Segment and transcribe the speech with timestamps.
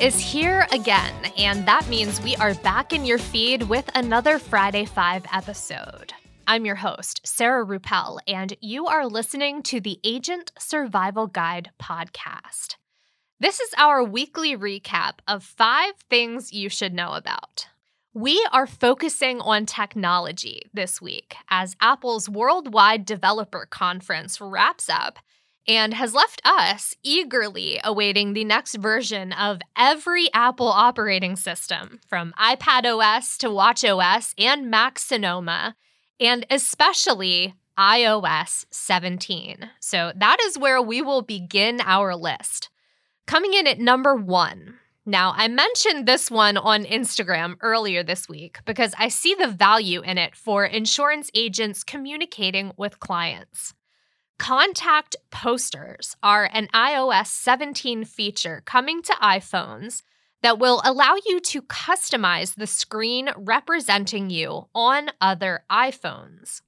[0.00, 4.84] Is here again, and that means we are back in your feed with another Friday
[4.84, 6.12] 5 episode.
[6.46, 12.76] I'm your host, Sarah Rueppel, and you are listening to the Agent Survival Guide podcast.
[13.40, 17.66] This is our weekly recap of five things you should know about.
[18.12, 25.18] We are focusing on technology this week as Apple's Worldwide Developer Conference wraps up
[25.68, 32.34] and has left us eagerly awaiting the next version of every Apple operating system, from
[32.40, 35.74] iPad OS to Watch OS and Mac Sonoma,
[36.20, 39.70] and especially iOS 17.
[39.80, 42.70] So that is where we will begin our list.
[43.26, 44.78] Coming in at number one.
[45.04, 50.00] Now, I mentioned this one on Instagram earlier this week because I see the value
[50.00, 53.74] in it for insurance agents communicating with clients.
[54.38, 60.02] Contact posters are an iOS 17 feature coming to iPhones
[60.42, 66.60] that will allow you to customize the screen representing you on other iPhones.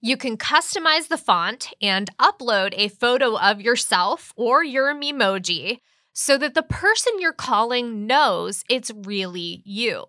[0.00, 5.78] You can customize the font and upload a photo of yourself or your Memoji
[6.12, 10.06] so that the person you're calling knows it's really you.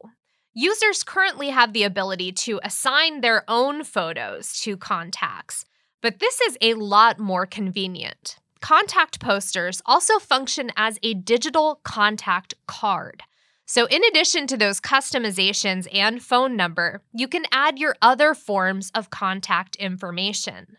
[0.56, 5.66] Users currently have the ability to assign their own photos to contacts,
[6.04, 8.38] but this is a lot more convenient.
[8.62, 13.24] Contact posters also function as a digital contact card.
[13.66, 18.92] So, in addition to those customizations and phone number, you can add your other forms
[18.94, 20.78] of contact information.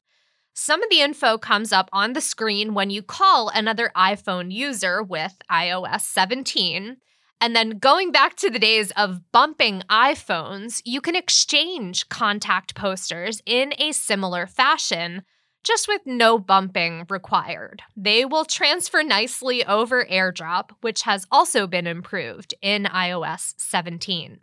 [0.52, 5.02] Some of the info comes up on the screen when you call another iPhone user
[5.02, 6.98] with iOS 17.
[7.44, 13.42] And then going back to the days of bumping iPhones, you can exchange contact posters
[13.44, 15.24] in a similar fashion,
[15.62, 17.82] just with no bumping required.
[17.94, 24.38] They will transfer nicely over AirDrop, which has also been improved in iOS 17.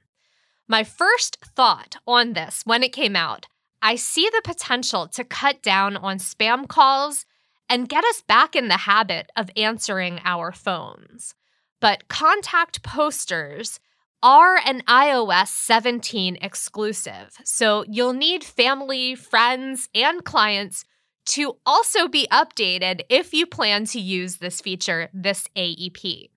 [0.67, 3.47] My first thought on this when it came out,
[3.81, 7.25] I see the potential to cut down on spam calls
[7.67, 11.33] and get us back in the habit of answering our phones
[11.81, 13.81] but contact posters
[14.23, 17.35] are an iOS 17 exclusive.
[17.43, 20.85] So you'll need family, friends, and clients
[21.25, 26.29] to also be updated if you plan to use this feature this AEP.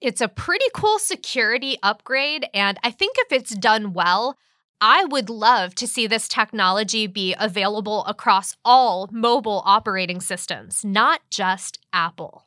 [0.00, 4.36] It's a pretty cool security upgrade, and I think if it's done well,
[4.80, 11.20] I would love to see this technology be available across all mobile operating systems, not
[11.30, 12.46] just Apple.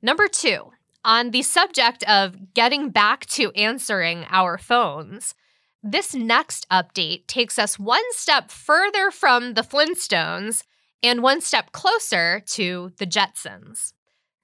[0.00, 0.72] Number two,
[1.04, 5.34] on the subject of getting back to answering our phones,
[5.82, 10.62] this next update takes us one step further from the Flintstones
[11.02, 13.92] and one step closer to the Jetsons.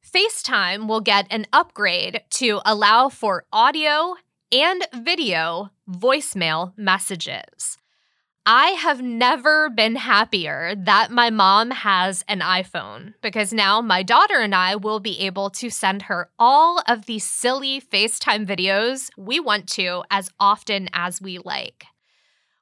[0.05, 4.15] FaceTime will get an upgrade to allow for audio
[4.51, 7.79] and video voicemail messages.
[8.51, 14.41] I have never been happier that my mom has an iPhone because now my daughter
[14.41, 19.39] and I will be able to send her all of the silly FaceTime videos we
[19.39, 21.85] want to as often as we like.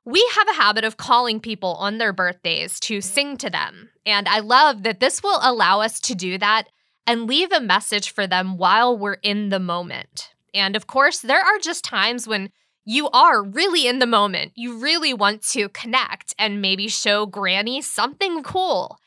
[0.04, 4.28] We have a habit of calling people on their birthdays to sing to them, and
[4.28, 6.64] I love that this will allow us to do that
[7.06, 10.34] and leave a message for them while we're in the moment.
[10.52, 12.50] And of course, there are just times when
[12.86, 14.52] you are really in the moment.
[14.54, 18.98] You really want to connect and maybe show Granny something cool.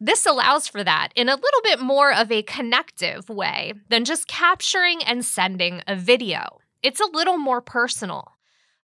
[0.00, 4.26] This allows for that in a little bit more of a connective way than just
[4.26, 6.60] capturing and sending a video.
[6.82, 8.32] It's a little more personal.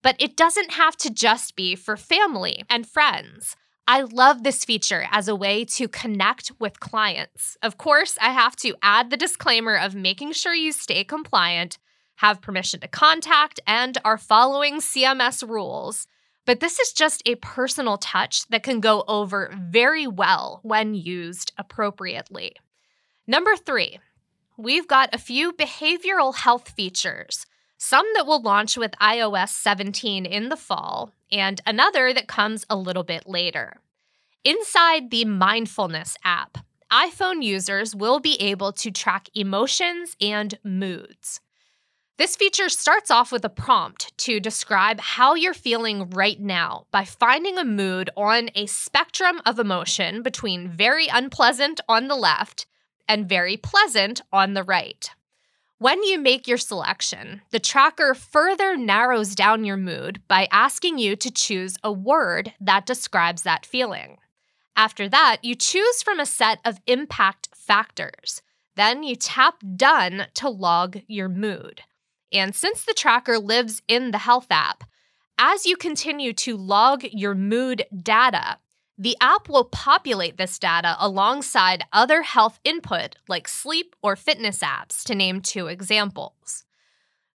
[0.03, 3.56] But it doesn't have to just be for family and friends.
[3.88, 7.57] I love this feature as a way to connect with clients.
[7.62, 11.78] Of course, I have to add the disclaimer of making sure you stay compliant
[12.16, 16.08] have permission to contact, and are following CMS rules.
[16.46, 21.52] But this is just a personal touch that can go over very well when used
[21.58, 22.54] appropriately.
[23.28, 24.00] Number three,
[24.58, 27.46] we've got a few behavioral health features,
[27.78, 32.75] some that will launch with iOS 17 in the fall, and another that comes a
[32.75, 33.78] little bit later.
[34.44, 36.57] Inside the Mindfulness app,
[36.92, 41.40] iPhone users will be able to track emotions and moods.
[42.21, 47.03] This feature starts off with a prompt to describe how you're feeling right now by
[47.03, 52.68] finding a mood on a spectrum of emotion between very unpleasant on the left
[53.09, 55.09] and very pleasant on the right.
[55.79, 61.15] When you make your selection, the tracker further narrows down your mood by asking you
[61.15, 64.18] to choose a word that describes that feeling.
[64.75, 68.44] After that, you choose from a set of impact factors.
[68.75, 71.81] Then you tap Done to log your mood.
[72.31, 74.83] And since the tracker lives in the health app,
[75.38, 78.57] as you continue to log your mood data,
[78.98, 85.04] the app will populate this data alongside other health input like sleep or fitness apps,
[85.06, 86.63] to name two examples.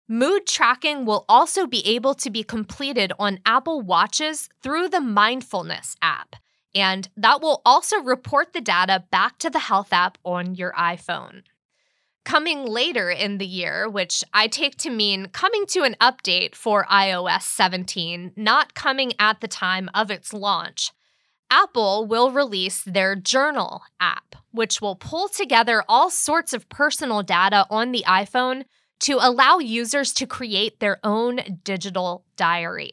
[0.08, 5.96] Mood tracking will also be able to be completed on Apple Watches through the Mindfulness
[6.00, 6.36] app,
[6.76, 11.42] and that will also report the data back to the Health app on your iPhone.
[12.26, 16.84] Coming later in the year, which I take to mean coming to an update for
[16.90, 20.90] iOS 17, not coming at the time of its launch,
[21.52, 27.64] Apple will release their Journal app, which will pull together all sorts of personal data
[27.70, 28.64] on the iPhone
[29.02, 32.90] to allow users to create their own digital diary.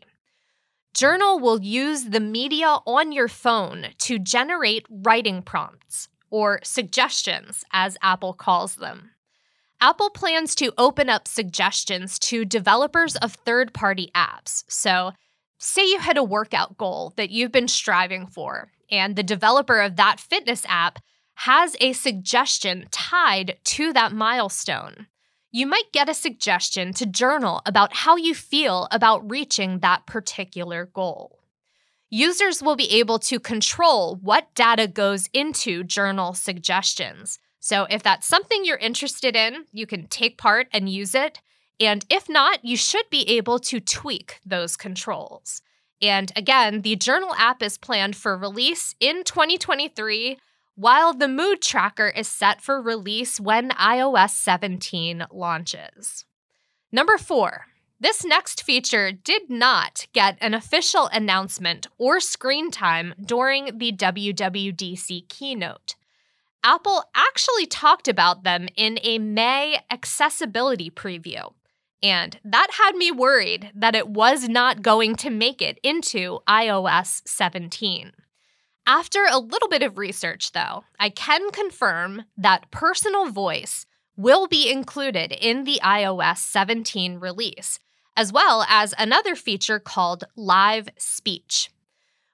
[0.93, 7.97] Journal will use the media on your phone to generate writing prompts, or suggestions, as
[8.03, 9.09] Apple calls them.
[9.83, 14.63] Apple plans to open up suggestions to developers of third party apps.
[14.69, 15.11] So,
[15.57, 19.97] say you had a workout goal that you've been striving for, and the developer of
[19.97, 20.99] that fitness app
[21.35, 25.07] has a suggestion tied to that milestone
[25.55, 30.87] you might get a suggestion to journal about how you feel about reaching that particular
[30.87, 31.39] goal.
[32.09, 37.37] Users will be able to control what data goes into journal suggestions.
[37.65, 41.39] So, if that's something you're interested in, you can take part and use it.
[41.79, 45.61] And if not, you should be able to tweak those controls.
[46.01, 50.39] And again, the Journal app is planned for release in 2023
[50.75, 56.25] while the mood tracker is set for release when iOS 17 launches.
[56.91, 57.67] Number four,
[57.97, 65.29] this next feature did not get an official announcement or screen time during the WWDC
[65.29, 65.95] keynote.
[66.63, 71.53] Apple actually talked about them in a May accessibility preview,
[72.01, 77.21] and that had me worried that it was not going to make it into iOS
[77.25, 78.13] 17.
[78.85, 84.71] After a little bit of research, though, I can confirm that personal voice will be
[84.71, 87.79] included in the iOS 17 release,
[88.15, 91.69] as well as another feature called Live Speech.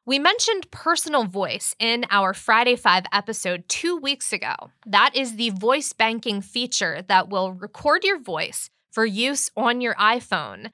[0.10, 4.56] We mentioned personal voice in our Friday 5 episode two weeks ago.
[4.88, 9.94] That is the voice banking feature that will record your voice for use on your
[9.94, 10.72] iPhone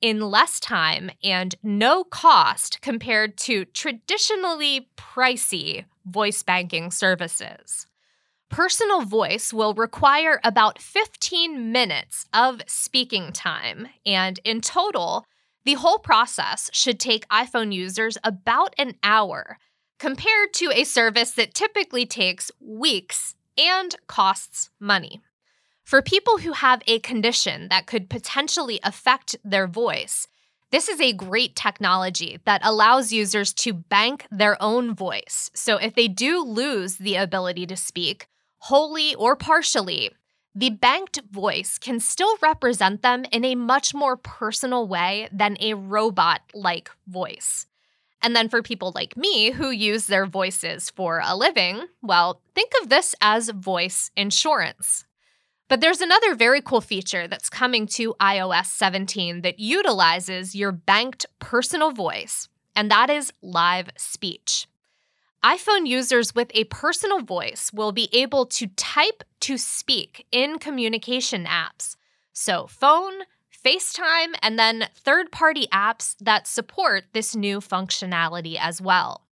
[0.00, 7.86] in less time and no cost compared to traditionally pricey voice banking services.
[8.48, 15.26] Personal voice will require about 15 minutes of speaking time, and in total,
[15.64, 19.58] the whole process should take iPhone users about an hour,
[19.98, 25.20] compared to a service that typically takes weeks and costs money.
[25.84, 30.28] For people who have a condition that could potentially affect their voice,
[30.70, 35.50] this is a great technology that allows users to bank their own voice.
[35.54, 38.28] So if they do lose the ability to speak,
[38.58, 40.10] wholly or partially,
[40.54, 45.74] the banked voice can still represent them in a much more personal way than a
[45.74, 47.66] robot like voice.
[48.20, 52.72] And then for people like me who use their voices for a living, well, think
[52.82, 55.04] of this as voice insurance.
[55.68, 61.26] But there's another very cool feature that's coming to iOS 17 that utilizes your banked
[61.38, 64.66] personal voice, and that is live speech.
[65.44, 71.44] iPhone users with a personal voice will be able to type to speak in communication
[71.44, 71.94] apps.
[72.32, 73.22] So, phone,
[73.64, 79.26] FaceTime, and then third party apps that support this new functionality as well.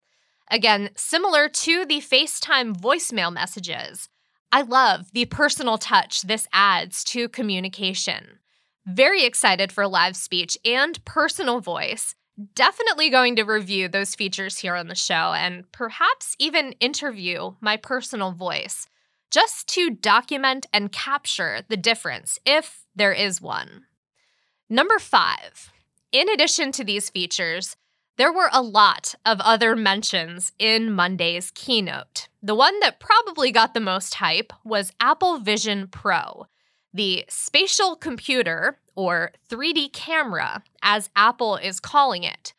[0.51, 4.09] Again, similar to the FaceTime voicemail messages,
[4.51, 8.39] I love the personal touch this adds to communication.
[8.85, 12.15] Very excited for live speech and personal voice.
[12.54, 17.77] Definitely going to review those features here on the show and perhaps even interview my
[17.77, 18.88] personal voice
[19.32, 23.86] just to document and capture the difference if there is one.
[24.70, 25.72] Number five,
[26.12, 27.77] in addition to these features,
[28.18, 32.27] there were a lot of other mentions in Monday's keynote.
[32.42, 36.48] The one that probably got the most hype was Apple Vision Pro,
[36.94, 42.53] the spatial computer, or 3D camera, as Apple is calling it.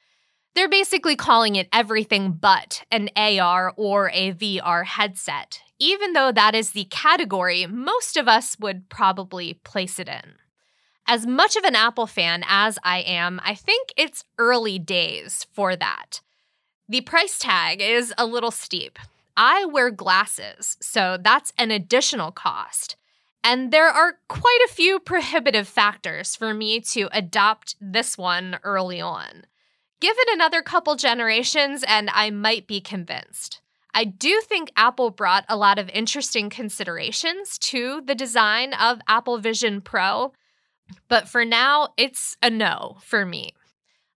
[0.54, 6.54] They're basically calling it everything but an AR or a VR headset, even though that
[6.54, 10.36] is the category most of us would probably place it in.
[11.06, 15.76] As much of an Apple fan as I am, I think it's early days for
[15.76, 16.20] that.
[16.88, 18.98] The price tag is a little steep.
[19.36, 22.96] I wear glasses, so that's an additional cost.
[23.48, 29.00] And there are quite a few prohibitive factors for me to adopt this one early
[29.00, 29.44] on.
[30.00, 33.60] Give it another couple generations, and I might be convinced.
[33.94, 39.38] I do think Apple brought a lot of interesting considerations to the design of Apple
[39.38, 40.32] Vision Pro,
[41.06, 43.52] but for now, it's a no for me.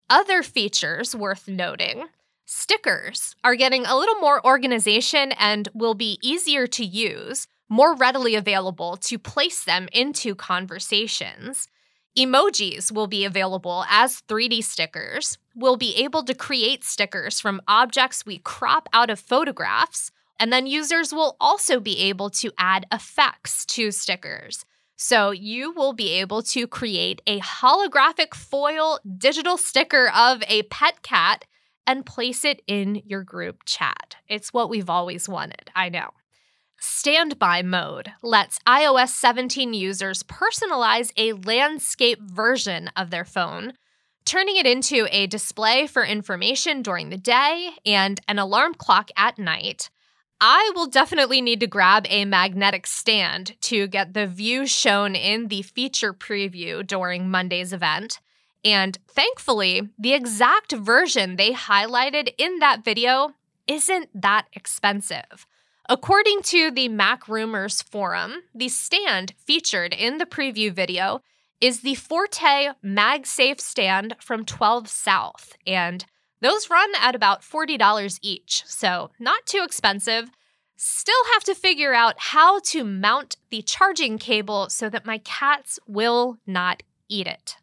[0.09, 2.07] Other features worth noting
[2.47, 8.35] stickers are getting a little more organization and will be easier to use more readily
[8.35, 11.69] available to place them into conversations.
[12.19, 15.39] Emojis will be available as 3D stickers.
[15.55, 20.11] We'll be able to create stickers from objects we crop out of photographs.
[20.41, 24.65] And then users will also be able to add effects to stickers.
[24.97, 31.03] So you will be able to create a holographic foil digital sticker of a pet
[31.03, 31.45] cat
[31.87, 34.17] and place it in your group chat.
[34.29, 36.11] It's what we've always wanted, I know.
[36.81, 43.73] Standby mode lets iOS 17 users personalize a landscape version of their phone,
[44.25, 49.39] turning it into a display for information during the day and an alarm clock at
[49.39, 49.91] night.
[50.41, 55.49] I will definitely need to grab a magnetic stand to get the view shown in
[55.49, 58.21] the feature preview during Monday's event.
[58.65, 63.33] And thankfully, the exact version they highlighted in that video
[63.67, 65.45] isn't that expensive.
[65.91, 71.23] According to the Mac Rumors forum, the stand featured in the preview video
[71.63, 76.05] is the Forte MagSafe stand from 12 South, and
[76.43, 80.29] those run at about $40 each, so not too expensive.
[80.77, 85.79] Still have to figure out how to mount the charging cable so that my cats
[85.87, 87.57] will not eat it.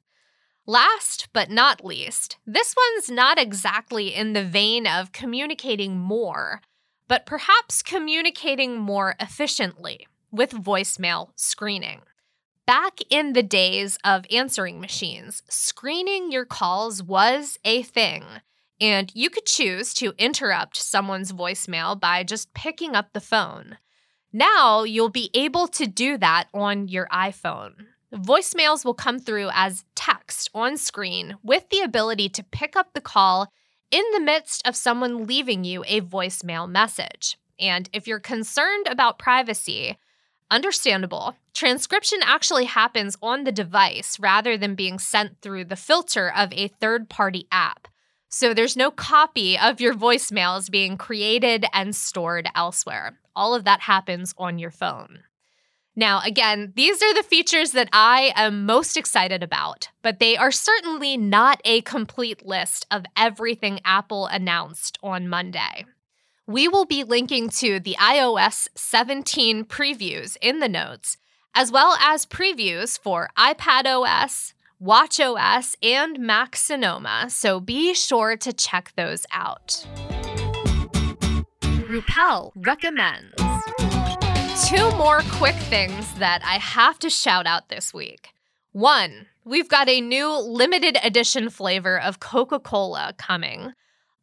[0.66, 6.62] Last but not least, this one's not exactly in the vein of communicating more
[7.08, 12.02] but perhaps communicating more efficiently with voicemail screening.
[12.66, 18.24] Back in the days of answering machines, screening your calls was a thing,
[18.82, 23.78] and you could choose to interrupt someone's voicemail by just picking up the phone.
[24.34, 27.74] Now you'll be able to do that on your iPhone.
[28.14, 33.02] Voicemails will come through as text on screen with the ability to pick up the
[33.02, 33.52] call
[33.92, 37.38] in the midst of someone leaving you a voicemail message.
[37.60, 39.98] And if you're concerned about privacy,
[40.52, 41.36] understandable.
[41.54, 46.68] Transcription actually happens on the device rather than being sent through the filter of a
[46.68, 47.88] third party app.
[48.30, 53.18] So there's no copy of your voicemails being created and stored elsewhere.
[53.36, 55.20] All of that happens on your phone.
[55.96, 60.52] Now, again, these are the features that I am most excited about, but they are
[60.52, 65.86] certainly not a complete list of everything Apple announced on Monday.
[66.46, 71.16] We will be linking to the iOS 17 previews in the notes,
[71.56, 78.36] as well as previews for iPad OS, Watch OS, and Mac Sonoma, so be sure
[78.36, 79.88] to check those out.
[81.62, 83.45] Rueppel recommends.
[84.66, 88.30] Two more quick things that I have to shout out this week.
[88.72, 93.74] One, we've got a new limited edition flavor of Coca Cola coming.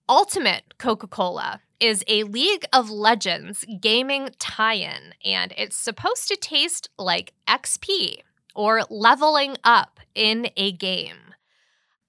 [0.09, 6.35] Ultimate Coca Cola is a League of Legends gaming tie in, and it's supposed to
[6.35, 8.17] taste like XP
[8.53, 11.35] or leveling up in a game.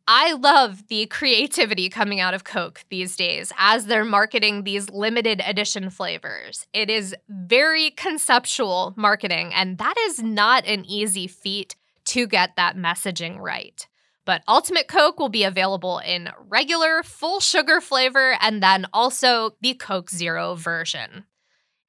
[0.07, 5.41] I love the creativity coming out of Coke these days as they're marketing these limited
[5.45, 6.67] edition flavors.
[6.74, 12.75] It is very conceptual marketing, and that is not an easy feat to get that
[12.75, 13.88] messaging right.
[14.25, 19.74] But Ultimate Coke will be available in regular, full sugar flavor, and then also the
[19.74, 21.25] Coke Zero version.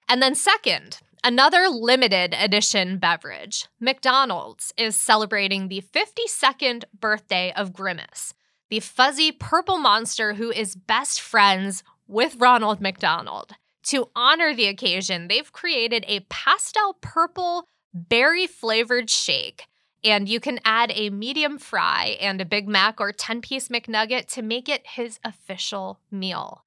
[0.08, 8.34] And then, second, Another limited edition beverage, McDonald's, is celebrating the 52nd birthday of Grimace,
[8.68, 13.52] the fuzzy purple monster who is best friends with Ronald McDonald.
[13.84, 17.64] To honor the occasion, they've created a pastel purple
[17.94, 19.64] berry flavored shake,
[20.04, 24.26] and you can add a medium fry and a Big Mac or 10 piece McNugget
[24.34, 26.63] to make it his official meal.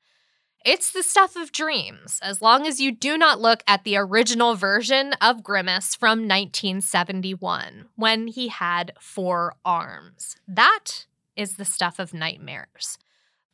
[0.65, 4.55] It's the stuff of dreams, as long as you do not look at the original
[4.55, 10.35] version of Grimace from 1971, when he had four arms.
[10.47, 12.97] That is the stuff of nightmares.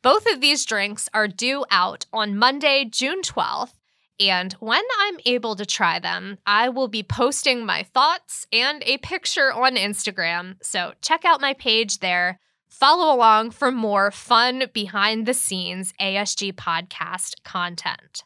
[0.02, 3.74] Both of these drinks are due out on Monday, June 12th,
[4.20, 8.98] and when I'm able to try them, I will be posting my thoughts and a
[8.98, 12.38] picture on Instagram, so check out my page there
[12.74, 18.24] Follow along for more fun behind the scenes ASG podcast content.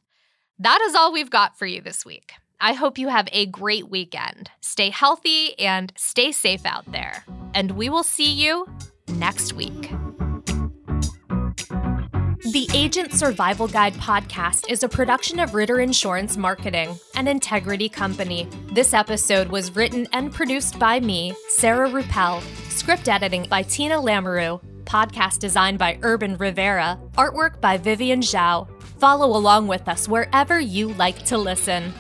[0.59, 2.33] That is all we've got for you this week.
[2.59, 4.51] I hope you have a great weekend.
[4.63, 7.27] Stay healthy and stay safe out there.
[7.53, 8.67] And we will see you
[9.09, 9.91] next week.
[12.59, 18.49] The Agent Survival Guide podcast is a production of Ritter Insurance Marketing, an integrity company.
[18.73, 24.61] This episode was written and produced by me, Sarah Rueppel, script editing by Tina Lamoreux,
[24.87, 28.69] podcast design by Urban Rivera, artwork by Vivian Zhao.
[28.99, 31.95] Follow along with us wherever you like to listen.